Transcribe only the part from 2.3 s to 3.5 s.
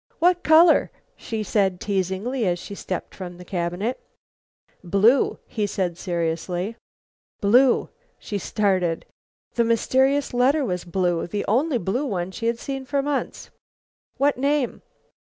as she stepped from her